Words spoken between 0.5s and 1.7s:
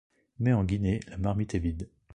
en Guinée, la marmite est